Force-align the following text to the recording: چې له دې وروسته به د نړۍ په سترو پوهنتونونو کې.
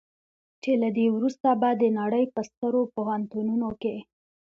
چې 0.61 0.71
له 0.81 0.89
دې 0.97 1.07
وروسته 1.15 1.49
به 1.61 1.69
د 1.81 1.83
نړۍ 1.99 2.25
په 2.33 2.41
سترو 2.49 2.81
پوهنتونونو 2.95 3.69
کې. 3.81 3.95